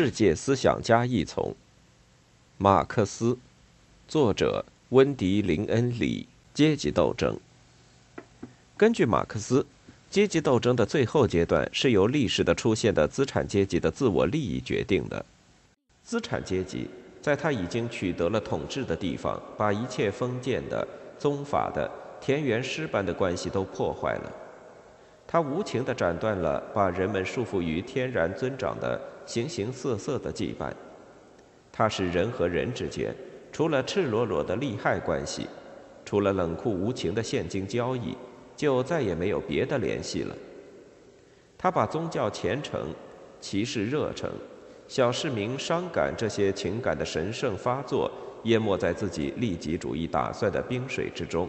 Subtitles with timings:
[0.00, 1.56] 世界思想家一丛，
[2.56, 3.36] 马克思，
[4.06, 6.28] 作者温迪·林恩·里。
[6.54, 7.36] 阶级斗争。
[8.76, 9.66] 根据马克思，
[10.08, 15.26] 阶级斗争的最后阶段是由历史的出现的资产阶级的自我利益决定的。
[16.04, 16.88] 资产阶级
[17.20, 20.86] 在他已经取得了统治的地方，把一切封建的、
[21.18, 21.90] 宗法的、
[22.20, 24.32] 田园诗般的关系都破坏了。
[25.30, 30.72] 他无情地斩断了把人们束缚于天然尊长的形形色色的羁绊。
[31.70, 33.14] 他使人和人之间，
[33.52, 35.46] 除了赤裸裸的利害关系，
[36.02, 38.16] 除了冷酷无情的现金交易，
[38.56, 40.34] 就再也没有别的联系了。
[41.58, 42.86] 他把宗教虔诚、
[43.38, 44.30] 骑士热诚、
[44.88, 48.10] 小市民伤感这些情感的神圣发作，
[48.44, 51.46] 淹没在自己利己主义打算的冰水之中。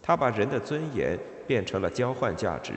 [0.00, 1.18] 他把人的尊严。
[1.46, 2.74] 变成了交换价值，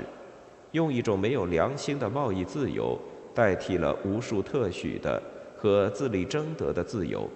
[0.72, 2.98] 用一种没有良心的贸易自由
[3.34, 5.22] 代替了无数特许的
[5.58, 7.30] 和自力争得的自由。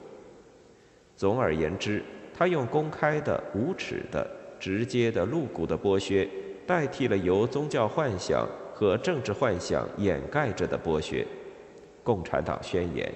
[1.15, 2.03] 总而言之，
[2.33, 4.25] 他用公开的、无耻的、
[4.59, 6.27] 直接的、露骨的剥削，
[6.65, 11.25] 代替了由宗教幻想和政治幻想掩盖着的剥削。
[12.03, 13.13] 共产党宣言。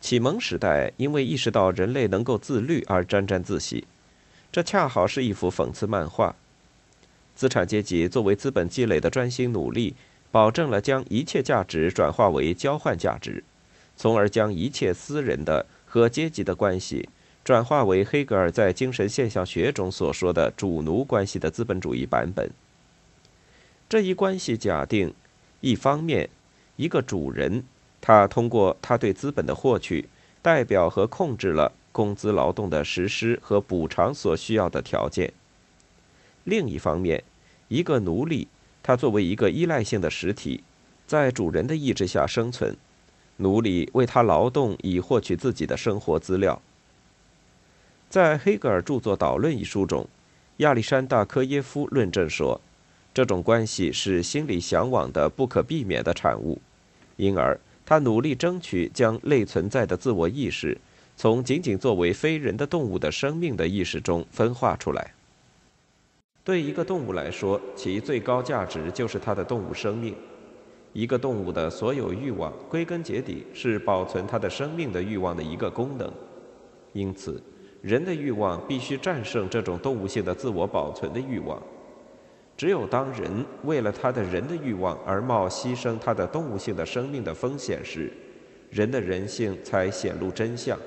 [0.00, 3.86] 启蒙时代因为意识到人类能够自律而沾沾自喜。
[4.54, 6.36] 这恰好是一幅讽刺漫画。
[7.34, 9.96] 资产阶级作为资本积累的专心努力，
[10.30, 13.42] 保证了将一切价值转化为交换价值，
[13.96, 17.08] 从而将一切私人的和阶级的关系
[17.42, 22.48] 转化为黑格尔在精神现象学中所说的主奴关系的资本主义版本。
[23.88, 25.12] 这一关系假定，
[25.62, 26.30] 一方面，
[26.76, 27.64] 一个主人，
[28.00, 30.08] 他通过他对资本的获取，
[30.40, 31.72] 代表和控制了。
[31.94, 35.32] 工资劳动的实施和补偿所需要的条件。
[36.42, 37.22] 另一方面，
[37.68, 38.48] 一个奴隶，
[38.82, 40.64] 他作为一个依赖性的实体，
[41.06, 42.76] 在主人的意志下生存，
[43.36, 46.60] 奴隶为他劳动以获取自己的生活资料。
[48.10, 50.04] 在黑格尔著作《导论》一书中，
[50.56, 52.60] 亚历山大·科耶夫论证说，
[53.14, 56.60] 这种关系是心理向往的不可避免的产物，
[57.16, 60.76] 因而他努力争取将类存在的自我意识。
[61.16, 65.14] 从仅仅作为非人的动物的生命的意识中分化出来。
[66.42, 70.14] 对一个动物来说，其最高价值就是它的动物生命。
[70.92, 76.12] 一个动物的所有欲望，归根结底是保存它的生命的欲望的一个功能。
[76.92, 77.42] 因此，
[77.80, 81.60] 人的欲望必须战胜这种动物性的自我保存的欲望。
[82.56, 88.12] 只有当人为了他的人的欲望而冒牺牲他的动物性的生命的风险时，
[88.70, 90.78] 人的人性才显露真相。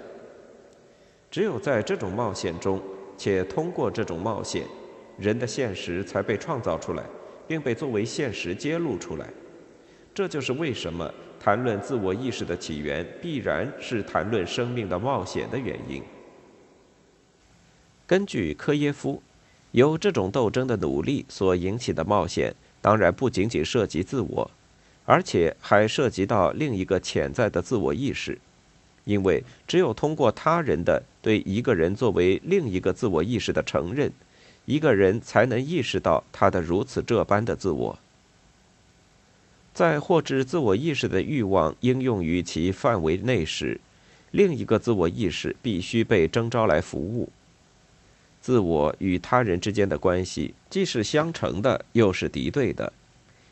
[1.30, 2.82] 只有在这种冒险中，
[3.18, 4.64] 且通过这种冒险，
[5.18, 7.04] 人的现实才被创造出来，
[7.48, 9.28] 并被作为现实揭露出来。
[10.14, 16.02] 这就是为什么谈论自我意识的起源，必然是谈论生命的冒险的原因。
[18.08, 19.22] 根据科耶夫，
[19.72, 24.50] 由这种斗争的努力所引起的冒险，当然不仅仅涉及自我，
[25.06, 28.40] 而且还涉及到另一个潜在的自我意识。
[29.08, 34.12] 因为只有通过他人的对一个人作为另一个自我意识的承认，
[34.66, 37.98] 一个人才能意识到他的如此这般的自我。
[39.74, 43.80] 在获知自我意识的欲望应用于其范围内时，
[44.32, 47.30] 另一个自我意识必须被征召来服务。
[48.42, 52.92] 自我与他人之间的关系既是相成的，又是敌对的，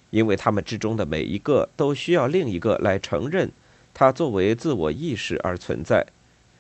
[0.10, 3.50] 因为他们之中的每一个都需要另一个来承认。
[3.96, 6.06] 它作为自我意识而存在，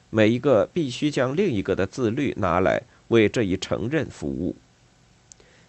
[0.09, 4.55] 每一个必须将另一个的自律拿来为这一承认服务。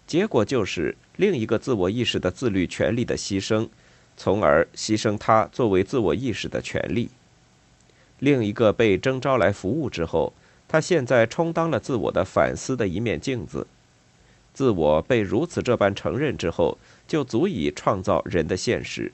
[0.07, 3.67] 结果就是另一个自我意识的自律权利的牺牲，
[4.15, 7.09] 从而牺牲他作为自我意识的权利。
[8.19, 10.31] 另一个被征召来服务之后，
[10.69, 13.67] 他现在充当了自我的反思的一面镜子。
[14.53, 19.11] 自我被如此这般承认之后，就足以创造人的现实。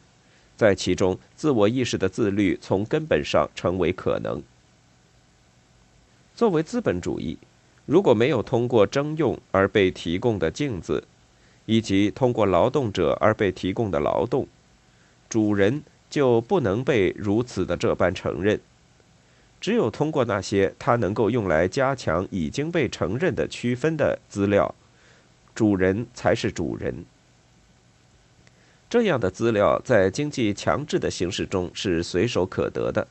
[0.63, 4.41] 在其中，自我意识的自律从根本上成为可能。
[6.33, 7.37] 作为资本主义，
[7.85, 11.03] 如果没有通过征用而被提供的镜子，
[11.65, 14.47] 以及通过劳动者而被提供的劳动，
[15.27, 18.57] 主人就不能被如此的这般承认。
[19.59, 24.73] 只有通过那些他能够用来加强已经被承认的区分的资料，
[25.53, 27.03] 主人才是主人。
[28.93, 33.07] 这样的资料在经济强制的形式中是随手可得的。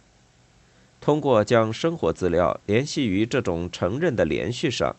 [1.00, 4.94] 通过将生活资料联系于这种承认的连续上，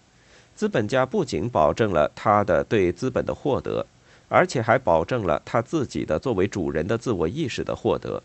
[0.54, 3.86] 资本家不仅保证了他的对资本的获得，
[4.28, 8.22] 而且还保证了他自己的作为主人的自我意识的获得。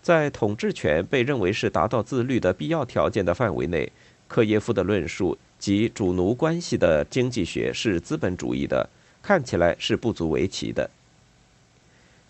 [0.00, 3.90] 在统治权被认为是达到自律的必要条件的范围内，
[4.28, 8.88] 科耶夫的论述及主奴关系的经济学是资本主义的，
[9.20, 10.88] 看起来是不足为奇的。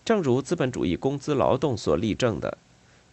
[0.05, 2.55] 正如资本主义工资劳动所例证的，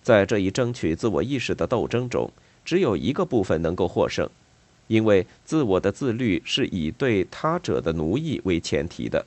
[0.03, 2.31] 在这一争取自我意识的斗争中，
[2.67, 4.29] 只有一个部分能够获胜，
[4.89, 9.25] 因为自我的自律是以对他者的奴役为前提的。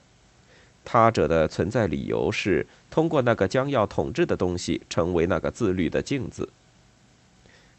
[0.83, 6.47] 他者的存在理由是通过那个将要统治的东西成为那个自律的镜子。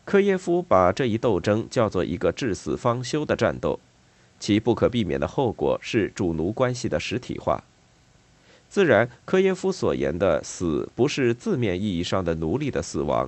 [0.04, 3.78] 科耶夫把这一斗争叫做一个至死方休的战斗，
[4.40, 7.62] 其不可避免的后果是主奴关系的实体化。
[8.76, 13.26] 自然，科耶夫所言的死不是字面意义上的奴隶的死亡，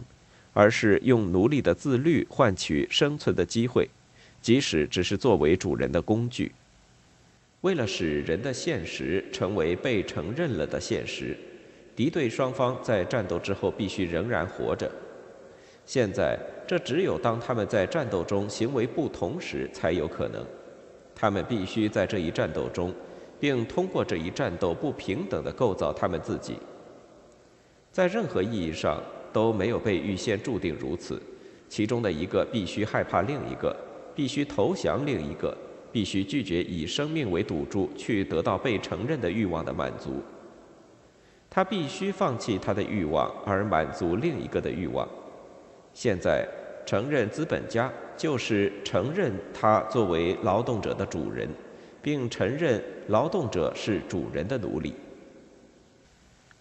[0.53, 3.89] 而是用奴隶的自律换取生存的机会，
[4.43, 6.53] 即使只是作为主人的工具。
[7.63, 11.35] 为了使人的现实成为被承认了的现实，
[11.97, 14.93] 敌对双方在战斗之后必须仍然活着。
[15.87, 20.45] 现在，这只有当他们在战斗中行为不同时才有可能。
[21.15, 22.95] 他们必须在这一战斗中，
[23.41, 26.59] 并通过这一战斗不平等的构造他们自己。
[27.91, 29.03] 在任何意义上
[29.33, 31.21] 都没有被预先注定如此，
[31.69, 33.75] 其中的一个必须害怕另一个，
[34.15, 35.57] 必须投降另一个。
[35.91, 40.21] 必须拒绝以生命为赌注去得到被承认的欲望的满足。
[41.49, 45.09] 他必须放弃他的欲望而满足另一个的欲望。
[45.95, 46.47] 现在，
[46.85, 51.49] 承认资本家就是承认他作为劳动者的主人，
[52.09, 54.95] 并承认劳动者是主人的奴隶。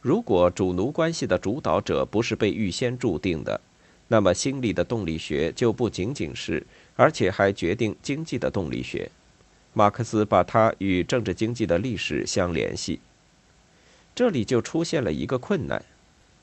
[0.02, 3.62] 如果主奴关系的主导者不是被预先注定的，
[4.10, 6.62] 那么心理的动力学就不仅仅是。
[6.98, 9.10] 而且还决定经济的动力学，
[9.72, 13.00] 马克思把它与政治经济的历史相联系。
[14.14, 15.82] 这里就出现了一个困难：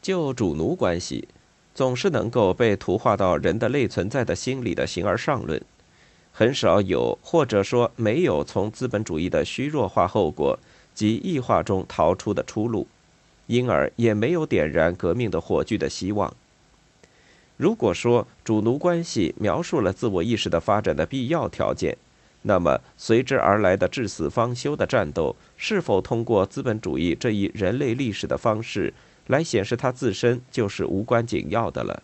[0.01, 1.29] 就主奴关系，
[1.75, 5.61] 总是能够被图画到人的类存在的心理的形而上论，
[6.37, 10.59] 很少有或者说没有从资本主义的虚弱化后果
[10.93, 12.89] 及异化中逃出的出路，
[13.47, 16.35] 因而也没有点燃革命的火炬的希望。
[17.57, 21.97] 如果说主奴关系描述了自我意识的发展的必要条件，
[22.43, 28.93] 那么随之而来的至死方休的战斗，是否通过资本主义这一人类历史的方式
[29.29, 32.03] 来显示它自身，就是无关紧要的了。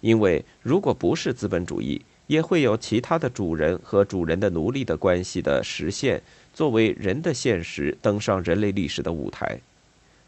[0.00, 6.22] 因为如果不是资本主义，也会有其他的主人和主人的奴隶的关系的实现，
[6.54, 9.58] 作为人的现实登上人类历史的舞台，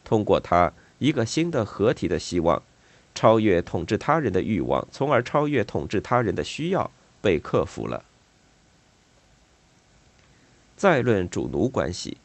[0.05, 2.61] 通过它一个新的合体的希望。
[3.13, 6.89] 超越统治他人的欲望，从而超越统治他人的需要，
[7.21, 8.05] 被克服了。
[10.77, 12.17] 再论主奴关系，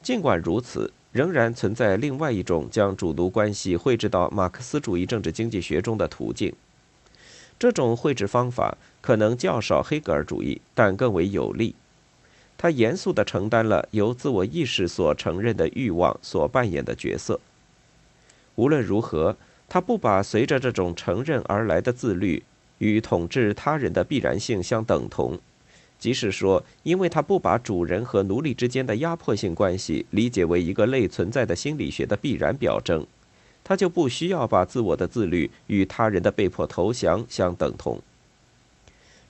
[0.00, 6.54] 尽管如此，仍然存在另外一种将主奴关系绘制到马克思主义政治经济学中的途径。
[7.58, 11.74] 这种绘制方法可能较少黑格尔主义，但更为有力。
[12.56, 17.40] 他严肃地承担了由自我意识所承认的欲望所扮演的角色。
[18.54, 19.36] 无论如何。
[19.70, 22.42] 他不把随着这种承认而来的自律
[22.78, 25.38] 与统治他人的必然性相等同，
[25.98, 33.06] 即是说，因为他不把主人和奴隶之间的压迫性关系理解为一个类存在的心理学的必然表征，
[33.68, 38.00] 他就不需要把自我的自律与他人的被迫投降相等同。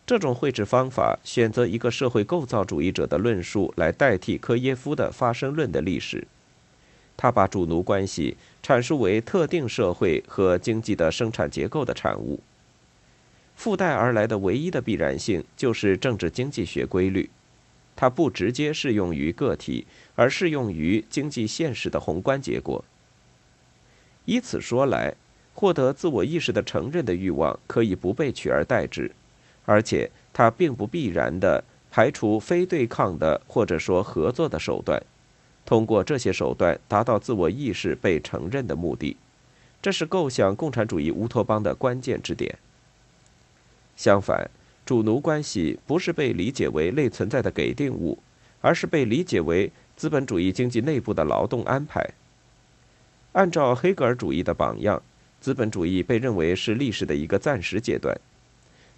[0.06, 6.24] 这种绘制方法选择一个社会构造主义者的论述来代替科耶夫的发生论的历史。
[7.16, 12.38] 他把主奴关系阐述为特定社会和经济的生产结构的产物，
[13.56, 17.28] 附带而来的唯一的必然性就是政治经济学规律，
[17.96, 19.84] 它不直接适用于个体，
[20.14, 22.84] 而适用于经济现实的宏观结果。
[24.28, 25.14] 以此说来，
[25.54, 29.11] 获得自我意识的承认的欲望可以不被取而代之，
[29.64, 35.02] 而且它并不必然的排除非对抗的或者说合作的手段。
[35.64, 39.16] 通过这些手段达到自我意识被承认的目的，
[39.80, 42.58] 这是构想共产主义乌托邦的关键之点。
[43.97, 44.50] 相反，
[44.85, 48.18] 主奴关系不是被理解为类存在的给定物，
[48.61, 52.06] 而是被理解为资本主义经济内部的劳动安排。
[53.38, 55.00] 按照黑格尔主义的榜样，
[55.40, 58.21] 资本主义被认为是历史的一个暂时阶段，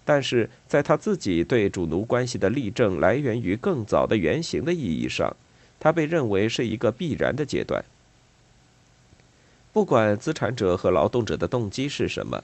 [0.03, 5.35] 但是在他自己对主奴关系的例证来源于更早的原型的意义上。
[5.79, 7.83] 它被认为是一个必然的阶段。
[9.73, 12.43] 不管资产者和劳动者的动机是什么，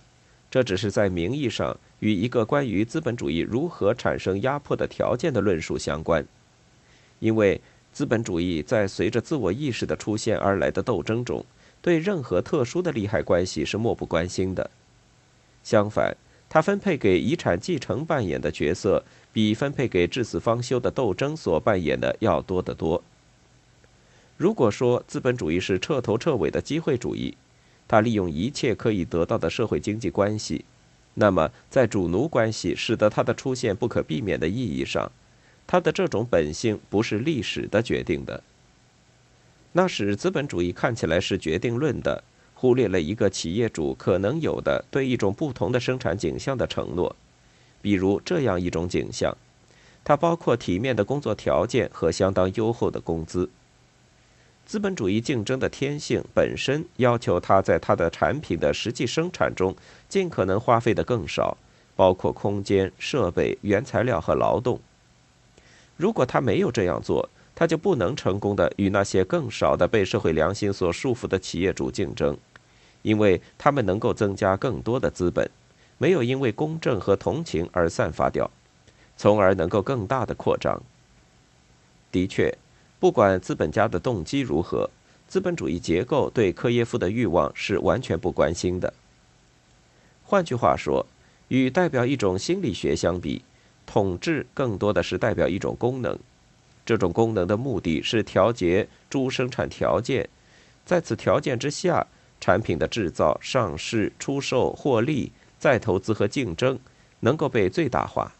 [0.51, 6.23] 这只是在名义上与一个关于资本主义如何产生压迫的条件的论述相关。
[7.19, 7.59] 因为
[7.91, 11.45] 资本主义在随着自我意识的出现而来的斗争中，
[11.87, 14.69] 对任何特殊的利害关系是漠不关心的。
[15.63, 16.17] 相反，
[16.49, 23.01] 他分配给遗产继承扮演的角色，比分配给至死方休的斗争所扮演的要多得多。
[24.35, 27.37] 如果说资本主义是彻头彻尾的机会主义，
[27.87, 30.65] 他利用一切可以得到的社会经济关系，
[31.13, 35.09] 那么在主奴关系使得它的出现不可避免的意义上，
[35.65, 38.43] 它的这种本性不是历史的决定的。
[39.77, 42.23] 那使资本主义看起来是决定论的，
[42.55, 47.15] 忽略了一个企业主可能有的对一种不同的生产景象的承诺，
[47.79, 49.37] 比如这样一种景象，
[50.03, 53.47] 它包括体面的工作条件和相当优厚的工资。
[54.65, 59.75] 资本主义竞争的天性本身要求它在它的产品的实际生产中
[60.09, 61.55] 尽可能花费的更少，
[61.95, 64.79] 包括空间、设备、原材料和劳动。
[65.95, 72.37] 如果他没有这样做，他就不能成功的与那些更少的被社会良心所束缚的企业主竞争，
[73.01, 75.49] 因为他们能够增加更多的资本，
[75.97, 78.47] 没有因为公正和同情而散发掉，
[79.17, 80.79] 从而能够更大的扩张。
[82.11, 82.55] 的确，
[82.99, 84.87] 不管资本家的动机如何，
[85.27, 88.93] 资本主义结构对科耶夫的欲望是完全不关心的。
[90.23, 91.03] 换句话说，
[91.47, 93.41] 与代表一种心理学相比，
[93.87, 96.19] 统治更多的是代表一种功能。
[96.87, 100.29] 这种功能的目的是调节猪生产条件，
[100.85, 102.07] 在此条件之下，
[102.39, 106.79] 产品的制造、上市、出售、获利、再投资和竞争
[107.19, 108.31] 能够被最大化。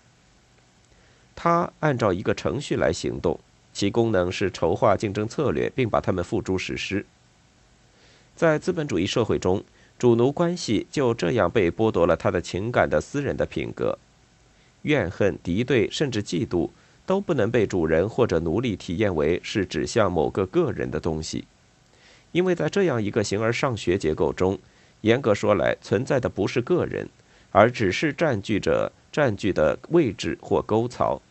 [1.36, 3.38] 它按照一个程序来行动，
[3.74, 7.06] 其功能是筹划竞争策略，并把它们付诸实施。
[8.34, 9.62] 在资本主义社会中，
[10.00, 14.00] 主奴关系就这样被剥夺了他的情感的私人的品格，
[14.84, 16.70] 怨恨、敌对，甚至嫉妒。
[17.08, 21.46] 都不能被主人或者奴隶体验为是指向某个个人的东西，
[22.34, 24.60] 因为在这样一个形而上学结构中，
[25.02, 27.08] 严格说来存在的不是个人，
[27.52, 31.22] 而只是占据者占据的位置或沟槽，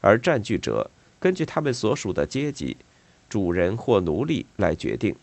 [0.00, 0.88] 而占据者
[1.18, 2.76] 根据他们所属的阶级，
[3.28, 5.16] 主人或奴隶来决定。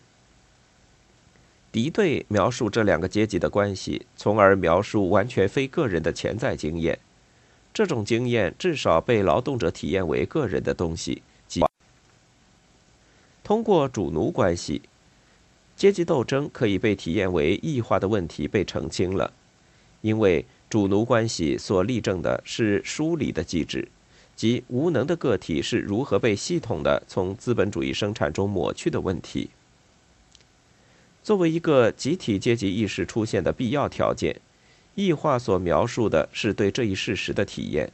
[1.72, 6.98] 敌对描述这两个阶级的关系，从而描述完全非个人的潜在经验。
[7.78, 11.22] 这种经验至少被劳动者体验为个人的东西。
[11.46, 11.64] 即
[13.44, 14.82] 通过主奴关系，
[15.76, 19.32] 阶级斗争可以被体验为异化的问题被澄清了，
[20.00, 23.86] 因为主奴关系所例证的是疏离的机制，
[24.34, 29.50] 即无能的个体是如何被系统的从资本主义生产中抹去的问题。
[31.22, 34.40] 作为一个集体阶级意识出现的必要条件。
[34.98, 37.88] 异化所描述的是对这一事实的体验：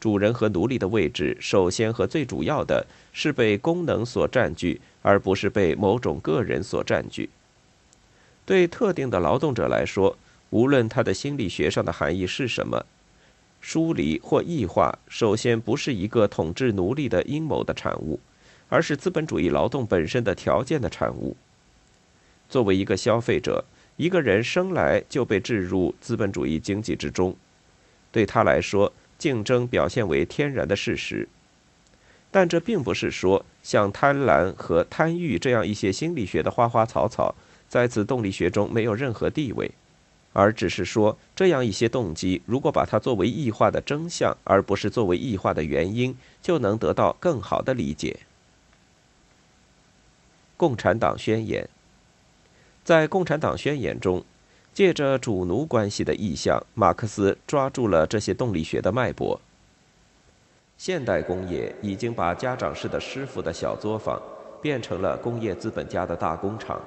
[0.00, 7.30] 主人和奴隶的位置，首先和最主要的是被功能所占据，而不是被某种个人所占据。
[8.44, 10.18] 对特定的劳动者来说，
[10.50, 12.84] 无论他的心理学上的含义是什么，
[13.60, 18.18] 疏离或异化，首先不是一个统治奴隶的阴谋的产物，
[18.68, 21.36] 而是资本主义劳动本身的条件的产物。
[22.48, 23.64] 作为一个消费者。
[23.96, 27.36] 一个人生来就被置入资本主义经济之中，
[28.10, 31.28] 对他来说，竞争表现为天然的事实。
[32.30, 37.34] 但这并不是说，像贪婪和贪欲这样一些心理学的花花草草，
[37.68, 39.70] 在此动力学中没有任何地位，
[40.32, 48.20] 而只是说，这样一些动机，如果把它作为异化的真相，而不是作为异化的原因，就能得到更好的理解。
[50.56, 51.68] 共产党宣言。
[52.82, 54.24] 在《共产党宣言》中，
[54.72, 59.40] 借着主奴关系的意象，马克思抓住了这些动力学的脉搏。
[60.78, 64.20] 现代工业已经把家长式的师傅的小作坊
[64.62, 66.80] 变成了工业资本家的大工厂。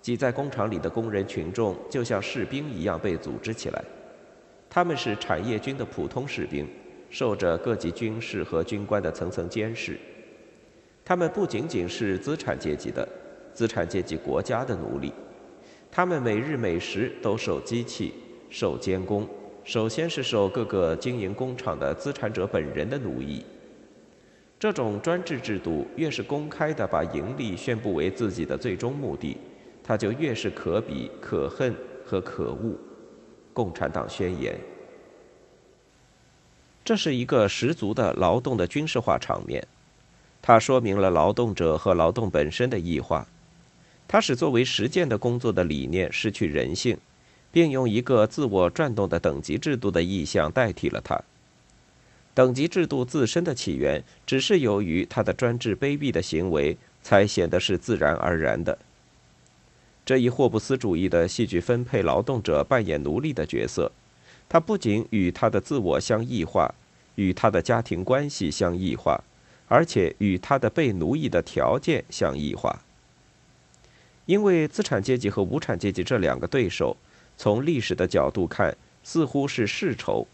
[0.00, 3.84] 挤在工厂里的工人群众就像士兵一样被组织起来，
[4.70, 6.64] 他们是产业军的普通士兵，
[7.10, 9.98] 受着各级军事和军官的层层监视。
[11.04, 13.06] 他们不仅仅是资产阶级的。
[13.56, 15.10] 资产阶级国家的奴隶，
[15.90, 18.12] 他们每日每时都受机器、
[18.50, 19.26] 受监工。
[19.64, 23.42] 首先是受各个经营工厂的资产者本人的奴役。
[24.60, 29.38] 这种专制制度越是公开地把盈利宣布为自己的最终目的，
[29.82, 32.74] 它就越是可比、可恨和可恶。
[33.54, 34.54] 共产党宣言。
[36.84, 39.66] 这是一个十足的劳动的军事化场面，
[40.42, 43.26] 它说明了劳动者和劳动本身的异化。
[44.08, 46.96] 它使作为实践的工作的理念失去人性，
[47.50, 51.20] 并用一个自我转动的等级制度的意向代替了它。
[52.34, 58.78] 等级制度自身的起源只是由于他的专制卑鄙的行为，才显得是自然而然的。
[60.04, 63.90] 这一霍布斯主义的戏剧分配劳动者扮演奴隶的角色，
[64.48, 66.72] 他不仅与他的自我相异化，
[67.14, 69.24] 与他的家庭关系相异化，
[69.66, 72.82] 而且与他的被奴役的条件相异化。
[74.26, 76.96] 因为资产阶级和无产阶级这两个对手，
[77.36, 80.26] 从历史的角度看似乎是世仇，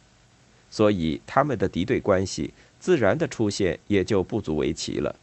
[0.70, 5.14] 所以他们的敌对关系自然的出现也就不足为奇了。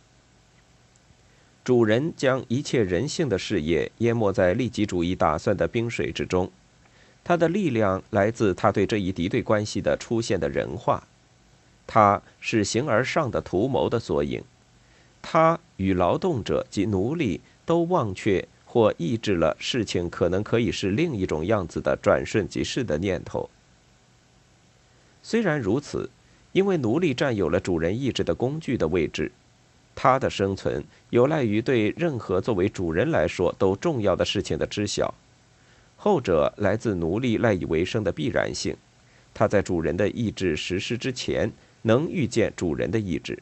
[1.64, 6.52] 主人将一切人性的事业淹没在利己主义打算的冰水之中，
[7.24, 11.08] 他的力量来自他对这一敌对关系的出现的人化，
[11.88, 14.44] 他是形而上的图谋的缩影，
[15.24, 18.48] 他与劳动者及奴隶都忘却。
[18.72, 23.50] 或抑制了事情可能可以是另一种样子的转瞬即逝的念头。
[25.24, 26.08] 虽然如此，
[26.52, 29.32] 因为奴隶占有了主人意志的工具的位置，
[29.96, 35.12] 他的生存有赖于对任何作为主人来说都重要的事情的知晓。
[35.98, 38.78] 后者来自奴隶赖以为生的必然性，
[39.34, 43.42] 他在主人的意志实施之前能预见主人的意志。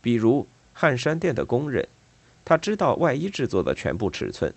[0.00, 1.86] 比如汉山店的工人。
[2.46, 4.54] 他知道外衣制作的全部尺寸，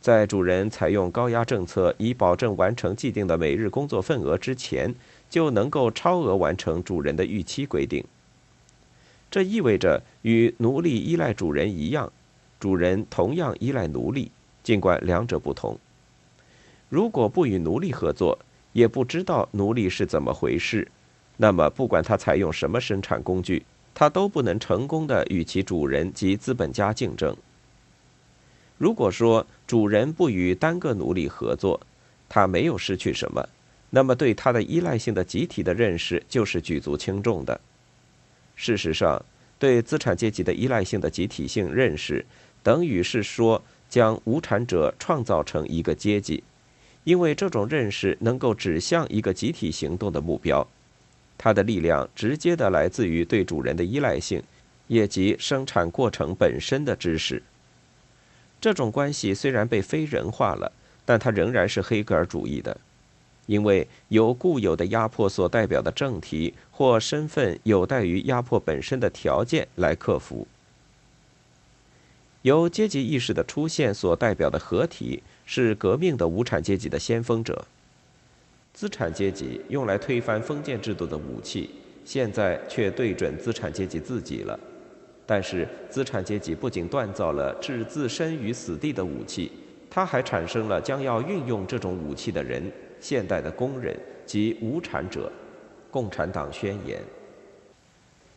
[0.00, 4.94] 在主人采用高压政策以保证完成既定的每日工作份额之前，
[5.28, 8.04] 就能够超额完成主人的预期规定。
[9.28, 12.12] 这意味着与奴隶依赖主人一样，
[12.60, 14.30] 主人同样依赖奴隶，
[14.62, 15.76] 尽管两者不同。
[16.88, 18.38] 如果不与奴隶合作，
[18.72, 20.86] 也不知道奴隶是怎么回事，
[21.38, 23.64] 那么不管他采用什么生产工具。
[23.94, 27.36] 他都不能成功的与其主人及资本家竞争。
[28.78, 31.80] 如果说主人不与单个奴隶合作，
[32.28, 33.46] 他没有失去什么，
[33.90, 37.60] 那么对他的依赖性的集体的认识就是举足轻重的。
[38.56, 39.22] 事实上，
[39.58, 42.24] 对资产阶级的依赖性的集体性认识，
[42.62, 46.42] 等于是说将无产者创造成一个阶级，
[47.04, 50.66] 因为这种认识能够指向一个集体行动的目标。
[51.42, 54.42] 它的力量直接的来自于对主人的依赖性，
[54.88, 57.42] 也即生产过程本身的知识。
[58.60, 60.70] 这种关系虽然被非人化了，
[61.06, 62.76] 但它仍然是黑格尔主义的，
[63.46, 70.46] 因为由固有的压迫所代表的正题或身份有待于压迫本身的条件来克服。
[72.42, 77.64] 由阶级意识的出现所代表的合体是革命的无产阶级的先锋者。
[78.72, 81.70] 资产阶级用来推翻封建制度的武器，
[82.04, 84.58] 现在却对准资产阶级自己了。
[85.26, 89.52] 但是，资产阶级不仅锻造了置自身于死地的武器，
[89.88, 92.62] 它还产生了将要运用这种武器的人——
[93.00, 95.30] 现代的工人及无产者。
[95.90, 97.00] 共产党宣言。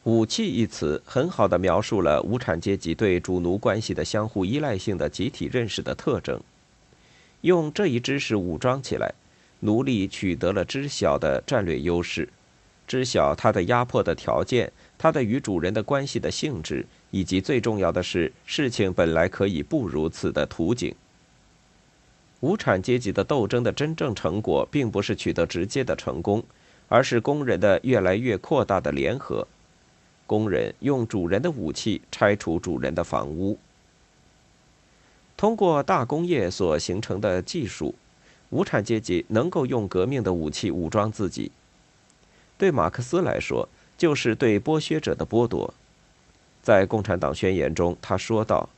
[0.04, 6.40] 武器一词很好的描述了无产阶级对主奴关系的相互依赖性的集体认识的特征。
[7.42, 9.14] 用这一知识武装起来。
[9.64, 12.28] 奴隶取得了知晓的战略优势，
[12.86, 20.94] 知晓他的压迫的条件，他的与主人的关系的性质，以及最重要的是，事情本来可以不如此的图景。
[22.42, 26.44] 无产阶级的斗争的真正成果，并不是取得直接的成功，
[26.90, 29.48] 而是工人的越来越扩大的联合。
[30.28, 33.58] 工人用主人的武器拆除主人的房屋，
[35.38, 37.96] 通过大工业所形成的技术。
[38.54, 41.52] 无产阶级能够用革命的武器武装自己，
[42.56, 45.74] 对马克思来说，就是对剥削者的剥夺。
[46.62, 48.70] 在《共产党宣言》中，他说道：“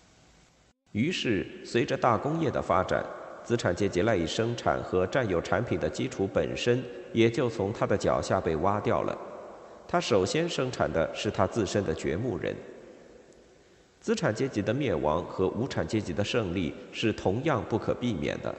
[0.94, 3.06] 于是，随着大工业的发展，
[3.44, 9.18] 资产阶级赖以生产和占有产品的基础本身也就从他的脚下被挖掉了。
[9.86, 12.56] 他首先生产的是他自身的掘墓人。
[14.00, 18.56] 资产阶级的灭亡和无产阶级的胜利是同样不可避免的。”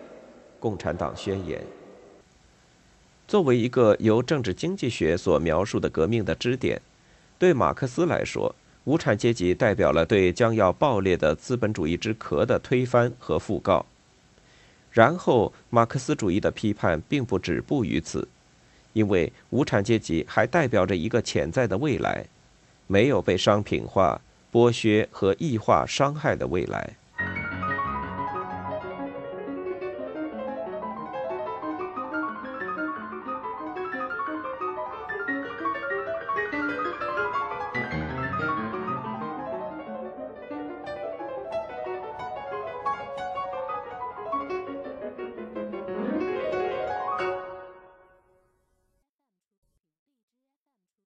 [0.59, 1.62] 共产党宣言。
[3.29, 6.81] 作为一个由政治经济学所描述的革命的支点，
[7.38, 13.85] 对马克思来说，无产阶级代表了对将要爆裂的资本主义之壳的推翻和讣告。
[14.92, 18.27] 然后，马克思主义的批判并不止步于此，
[18.92, 22.25] 因为无产阶级还代表着一个潜在的未来，
[22.87, 24.21] 没有被商品化、
[24.53, 26.97] 剥削和异化伤害的未来。